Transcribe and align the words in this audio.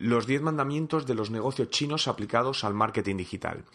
Los 0.00 0.26
10 0.26 0.40
mandamientos 0.40 1.04
de 1.04 1.14
los 1.14 1.30
negocios 1.30 1.68
chinos 1.68 2.08
aplicados 2.08 2.64
al 2.64 2.72
marketing 2.72 3.18
digital. 3.18 3.66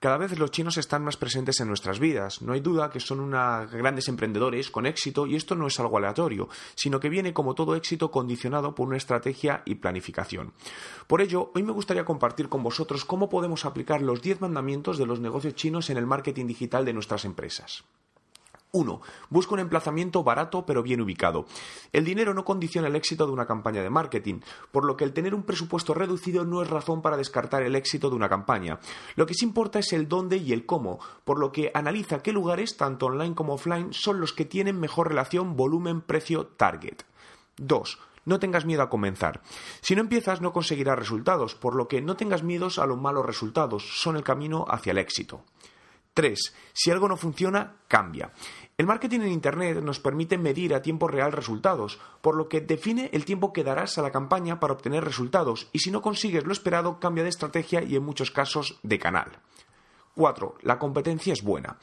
Cada 0.00 0.16
vez 0.16 0.38
los 0.38 0.50
chinos 0.50 0.78
están 0.78 1.04
más 1.04 1.18
presentes 1.18 1.60
en 1.60 1.68
nuestras 1.68 1.98
vidas. 2.00 2.40
No 2.40 2.54
hay 2.54 2.60
duda 2.60 2.88
que 2.88 2.98
son 2.98 3.20
unos 3.20 3.70
grandes 3.70 4.08
emprendedores 4.08 4.70
con 4.70 4.86
éxito 4.86 5.26
y 5.26 5.36
esto 5.36 5.54
no 5.54 5.66
es 5.66 5.78
algo 5.78 5.98
aleatorio, 5.98 6.48
sino 6.76 6.98
que 6.98 7.10
viene 7.10 7.34
como 7.34 7.54
todo 7.54 7.76
éxito 7.76 8.10
condicionado 8.10 8.74
por 8.74 8.88
una 8.88 8.96
estrategia 8.96 9.62
y 9.66 9.74
planificación. 9.74 10.54
Por 11.06 11.20
ello, 11.20 11.52
hoy 11.54 11.62
me 11.62 11.72
gustaría 11.72 12.06
compartir 12.06 12.48
con 12.48 12.62
vosotros 12.62 13.04
cómo 13.04 13.28
podemos 13.28 13.66
aplicar 13.66 14.00
los 14.00 14.22
10 14.22 14.40
mandamientos 14.40 14.96
de 14.96 15.04
los 15.04 15.20
negocios 15.20 15.56
chinos 15.56 15.90
en 15.90 15.98
el 15.98 16.06
marketing 16.06 16.46
digital 16.46 16.86
de 16.86 16.94
nuestras 16.94 17.26
empresas. 17.26 17.84
1. 18.72 19.00
Busca 19.30 19.54
un 19.54 19.60
emplazamiento 19.60 20.22
barato 20.22 20.66
pero 20.66 20.82
bien 20.82 21.00
ubicado. 21.00 21.46
El 21.92 22.04
dinero 22.04 22.34
no 22.34 22.44
condiciona 22.44 22.88
el 22.88 22.96
éxito 22.96 23.26
de 23.26 23.32
una 23.32 23.46
campaña 23.46 23.82
de 23.82 23.90
marketing, 23.90 24.40
por 24.70 24.84
lo 24.84 24.96
que 24.96 25.04
el 25.04 25.12
tener 25.12 25.34
un 25.34 25.44
presupuesto 25.44 25.94
reducido 25.94 26.44
no 26.44 26.62
es 26.62 26.70
razón 26.70 27.02
para 27.02 27.16
descartar 27.16 27.62
el 27.62 27.74
éxito 27.74 28.10
de 28.10 28.16
una 28.16 28.28
campaña. 28.28 28.78
Lo 29.14 29.26
que 29.26 29.34
sí 29.34 29.44
importa 29.44 29.78
es 29.78 29.92
el 29.92 30.08
dónde 30.08 30.36
y 30.36 30.52
el 30.52 30.66
cómo, 30.66 30.98
por 31.24 31.38
lo 31.38 31.52
que 31.52 31.70
analiza 31.74 32.22
qué 32.22 32.32
lugares, 32.32 32.76
tanto 32.76 33.06
online 33.06 33.34
como 33.34 33.54
offline, 33.54 33.92
son 33.92 34.20
los 34.20 34.32
que 34.32 34.44
tienen 34.44 34.78
mejor 34.78 35.08
relación 35.08 35.56
volumen-precio-target. 35.56 37.02
2. 37.58 37.98
No 38.26 38.40
tengas 38.40 38.64
miedo 38.64 38.82
a 38.82 38.90
comenzar. 38.90 39.40
Si 39.80 39.94
no 39.94 40.00
empiezas 40.00 40.40
no 40.40 40.52
conseguirás 40.52 40.98
resultados, 40.98 41.54
por 41.54 41.76
lo 41.76 41.86
que 41.86 42.02
no 42.02 42.16
tengas 42.16 42.42
miedos 42.42 42.78
a 42.78 42.86
los 42.86 43.00
malos 43.00 43.24
resultados, 43.24 44.00
son 44.00 44.16
el 44.16 44.24
camino 44.24 44.66
hacia 44.68 44.90
el 44.90 44.98
éxito. 44.98 45.44
3. 46.16 46.54
Si 46.72 46.90
algo 46.90 47.08
no 47.08 47.18
funciona, 47.18 47.76
cambia. 47.88 48.32
El 48.78 48.86
marketing 48.86 49.20
en 49.20 49.32
Internet 49.32 49.82
nos 49.82 50.00
permite 50.00 50.38
medir 50.38 50.74
a 50.74 50.80
tiempo 50.80 51.08
real 51.08 51.30
resultados, 51.30 51.98
por 52.22 52.36
lo 52.36 52.48
que 52.48 52.62
define 52.62 53.10
el 53.12 53.26
tiempo 53.26 53.52
que 53.52 53.62
darás 53.62 53.98
a 53.98 54.02
la 54.02 54.10
campaña 54.10 54.58
para 54.58 54.72
obtener 54.72 55.04
resultados 55.04 55.68
y 55.74 55.80
si 55.80 55.90
no 55.90 56.00
consigues 56.00 56.44
lo 56.44 56.54
esperado, 56.54 56.98
cambia 57.00 57.22
de 57.22 57.28
estrategia 57.28 57.82
y 57.82 57.96
en 57.96 58.02
muchos 58.02 58.30
casos 58.30 58.78
de 58.82 58.98
canal. 58.98 59.40
4. 60.14 60.56
La 60.62 60.78
competencia 60.78 61.34
es 61.34 61.42
buena. 61.42 61.76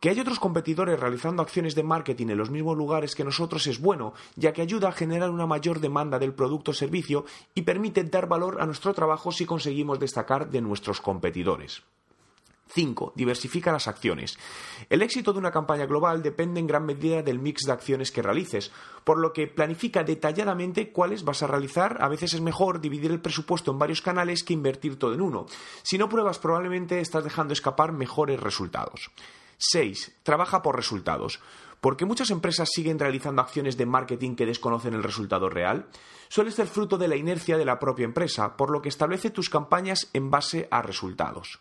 Que 0.00 0.10
hay 0.10 0.18
otros 0.18 0.40
competidores 0.40 0.98
realizando 0.98 1.42
acciones 1.42 1.76
de 1.76 1.84
marketing 1.84 2.30
en 2.30 2.38
los 2.38 2.50
mismos 2.50 2.76
lugares 2.76 3.14
que 3.14 3.24
nosotros 3.24 3.64
es 3.68 3.80
bueno, 3.80 4.12
ya 4.34 4.52
que 4.52 4.62
ayuda 4.62 4.88
a 4.88 4.92
generar 4.92 5.30
una 5.30 5.46
mayor 5.46 5.78
demanda 5.78 6.18
del 6.18 6.34
producto 6.34 6.72
o 6.72 6.74
servicio 6.74 7.26
y 7.54 7.62
permite 7.62 8.02
dar 8.02 8.26
valor 8.26 8.60
a 8.60 8.66
nuestro 8.66 8.92
trabajo 8.92 9.30
si 9.30 9.46
conseguimos 9.46 10.00
destacar 10.00 10.50
de 10.50 10.62
nuestros 10.62 11.00
competidores. 11.00 11.84
5. 12.68 13.12
Diversifica 13.14 13.72
las 13.72 13.88
acciones. 13.88 14.38
El 14.88 15.02
éxito 15.02 15.32
de 15.32 15.38
una 15.38 15.50
campaña 15.50 15.86
global 15.86 16.22
depende 16.22 16.60
en 16.60 16.66
gran 16.66 16.86
medida 16.86 17.22
del 17.22 17.38
mix 17.38 17.64
de 17.64 17.72
acciones 17.72 18.12
que 18.12 18.22
realices, 18.22 18.70
por 19.04 19.18
lo 19.18 19.32
que 19.32 19.46
planifica 19.46 20.04
detalladamente 20.04 20.92
cuáles 20.92 21.24
vas 21.24 21.42
a 21.42 21.46
realizar. 21.46 21.98
A 22.00 22.08
veces 22.08 22.34
es 22.34 22.40
mejor 22.40 22.80
dividir 22.80 23.10
el 23.10 23.20
presupuesto 23.20 23.70
en 23.70 23.78
varios 23.78 24.02
canales 24.02 24.44
que 24.44 24.52
invertir 24.52 24.98
todo 24.98 25.14
en 25.14 25.20
uno. 25.20 25.46
Si 25.82 25.98
no 25.98 26.08
pruebas, 26.08 26.38
probablemente 26.38 27.00
estás 27.00 27.24
dejando 27.24 27.52
escapar 27.52 27.92
mejores 27.92 28.40
resultados. 28.40 29.10
6. 29.58 30.18
Trabaja 30.22 30.62
por 30.62 30.76
resultados. 30.76 31.40
¿Por 31.80 31.96
qué 31.96 32.04
muchas 32.04 32.30
empresas 32.30 32.70
siguen 32.72 32.98
realizando 32.98 33.40
acciones 33.40 33.76
de 33.76 33.86
marketing 33.86 34.34
que 34.34 34.46
desconocen 34.46 34.94
el 34.94 35.02
resultado 35.02 35.48
real? 35.48 35.86
Suele 36.28 36.50
ser 36.50 36.66
fruto 36.66 36.98
de 36.98 37.06
la 37.06 37.16
inercia 37.16 37.56
de 37.56 37.64
la 37.64 37.78
propia 37.78 38.04
empresa, 38.04 38.56
por 38.56 38.70
lo 38.70 38.82
que 38.82 38.88
establece 38.88 39.30
tus 39.30 39.48
campañas 39.48 40.10
en 40.12 40.30
base 40.30 40.66
a 40.70 40.82
resultados. 40.82 41.60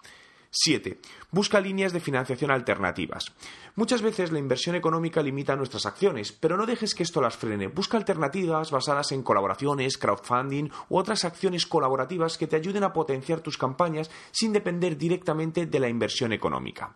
7. 0.52 1.00
Busca 1.31 1.59
líneas 1.59 1.94
de 1.94 2.00
financiación 2.00 2.52
alternativas. 2.52 3.34
Muchas 3.76 4.02
veces 4.02 4.31
la 4.31 4.40
inversión 4.40 4.76
económica 4.76 5.22
limita 5.22 5.56
nuestras 5.56 5.86
acciones, 5.86 6.31
pero 6.31 6.58
no 6.58 6.66
dejes 6.66 6.95
que 6.95 7.03
esto 7.03 7.22
las 7.22 7.38
frene. 7.38 7.67
Busca 7.67 7.98
alternativas 7.98 8.72
basadas 8.72 9.12
en 9.12 9.23
colaboraciones, 9.23 9.98
crowdfunding 9.98 10.70
u 10.90 10.98
otras 10.98 11.25
acciones 11.25 11.66
colaborativas 11.66 12.38
que 12.38 12.48
te 12.48 12.56
ayuden 12.56 12.84
a 12.84 12.94
potenciar 12.94 13.42
tus 13.42 13.58
campañas 13.58 14.09
sin 14.31 14.53
depender 14.53 14.98
directamente 14.98 15.66
de 15.66 15.80
la 15.80 15.90
inversión 15.90 16.34
económica. 16.34 16.95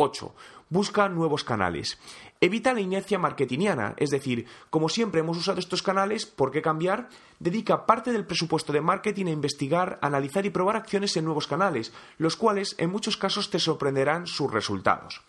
8. 0.00 0.34
Busca 0.70 1.08
nuevos 1.08 1.44
canales. 1.44 1.98
Evita 2.40 2.72
la 2.72 2.80
inercia 2.80 3.18
marketingiana, 3.18 3.94
es 3.98 4.08
decir, 4.08 4.46
como 4.70 4.88
siempre 4.88 5.20
hemos 5.20 5.36
usado 5.36 5.58
estos 5.58 5.82
canales, 5.82 6.24
¿por 6.24 6.50
qué 6.50 6.62
cambiar? 6.62 7.10
Dedica 7.38 7.84
parte 7.84 8.12
del 8.12 8.24
presupuesto 8.24 8.72
de 8.72 8.80
marketing 8.80 9.26
a 9.26 9.30
investigar, 9.30 9.98
analizar 10.00 10.46
y 10.46 10.50
probar 10.50 10.76
acciones 10.76 11.14
en 11.18 11.26
nuevos 11.26 11.46
canales, 11.46 11.92
los 12.16 12.36
cuales 12.36 12.76
en 12.78 12.90
muchos 12.90 13.18
casos 13.18 13.50
te 13.50 13.58
sorprenderán 13.58 14.26
sus 14.26 14.50
resultados. 14.50 15.20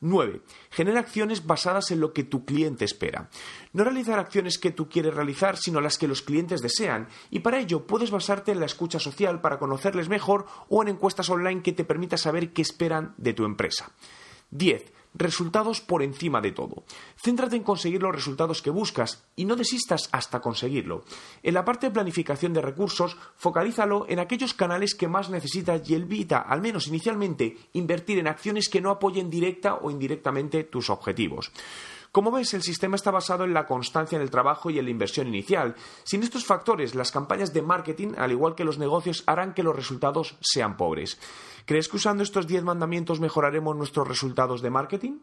9. 0.00 0.42
Genera 0.70 1.00
acciones 1.00 1.46
basadas 1.46 1.90
en 1.90 2.00
lo 2.00 2.12
que 2.12 2.24
tu 2.24 2.44
cliente 2.44 2.84
espera. 2.84 3.30
No 3.72 3.84
realizar 3.84 4.18
acciones 4.18 4.58
que 4.58 4.70
tú 4.70 4.88
quieres 4.88 5.14
realizar, 5.14 5.56
sino 5.56 5.80
las 5.80 5.98
que 5.98 6.08
los 6.08 6.22
clientes 6.22 6.60
desean, 6.60 7.08
y 7.30 7.40
para 7.40 7.58
ello 7.58 7.86
puedes 7.86 8.10
basarte 8.10 8.52
en 8.52 8.60
la 8.60 8.66
escucha 8.66 8.98
social 8.98 9.40
para 9.40 9.58
conocerles 9.58 10.08
mejor 10.08 10.46
o 10.68 10.82
en 10.82 10.88
encuestas 10.88 11.30
online 11.30 11.62
que 11.62 11.72
te 11.72 11.84
permita 11.84 12.16
saber 12.16 12.52
qué 12.52 12.62
esperan 12.62 13.14
de 13.16 13.32
tu 13.32 13.44
empresa. 13.44 13.92
10 14.50 14.97
resultados 15.14 15.80
por 15.80 16.02
encima 16.02 16.40
de 16.40 16.52
todo. 16.52 16.84
Céntrate 17.16 17.56
en 17.56 17.62
conseguir 17.62 18.02
los 18.02 18.14
resultados 18.14 18.62
que 18.62 18.70
buscas 18.70 19.24
y 19.36 19.44
no 19.44 19.56
desistas 19.56 20.08
hasta 20.12 20.40
conseguirlo. 20.40 21.04
En 21.42 21.54
la 21.54 21.64
parte 21.64 21.86
de 21.86 21.92
planificación 21.92 22.52
de 22.52 22.62
recursos, 22.62 23.16
focalízalo 23.36 24.06
en 24.08 24.18
aquellos 24.18 24.54
canales 24.54 24.94
que 24.94 25.08
más 25.08 25.30
necesitas 25.30 25.88
y 25.88 25.94
evita, 25.94 26.38
al 26.38 26.60
menos 26.60 26.86
inicialmente, 26.86 27.56
invertir 27.72 28.18
en 28.18 28.28
acciones 28.28 28.68
que 28.68 28.80
no 28.80 28.90
apoyen 28.90 29.30
directa 29.30 29.76
o 29.76 29.90
indirectamente 29.90 30.64
tus 30.64 30.90
objetivos. 30.90 31.50
Como 32.12 32.30
ves, 32.30 32.54
el 32.54 32.62
sistema 32.62 32.96
está 32.96 33.10
basado 33.10 33.44
en 33.44 33.54
la 33.54 33.66
constancia 33.66 34.16
en 34.16 34.22
el 34.22 34.30
trabajo 34.30 34.70
y 34.70 34.78
en 34.78 34.84
la 34.86 34.90
inversión 34.90 35.28
inicial. 35.28 35.74
Sin 36.04 36.22
estos 36.22 36.44
factores, 36.44 36.94
las 36.94 37.12
campañas 37.12 37.52
de 37.52 37.62
marketing, 37.62 38.14
al 38.16 38.32
igual 38.32 38.54
que 38.54 38.64
los 38.64 38.78
negocios, 38.78 39.24
harán 39.26 39.54
que 39.54 39.62
los 39.62 39.76
resultados 39.76 40.36
sean 40.40 40.76
pobres. 40.76 41.18
¿Crees 41.66 41.88
que 41.88 41.96
usando 41.96 42.22
estos 42.22 42.46
10 42.46 42.64
mandamientos 42.64 43.20
mejoraremos 43.20 43.76
nuestros 43.76 44.08
resultados 44.08 44.62
de 44.62 44.70
marketing? 44.70 45.18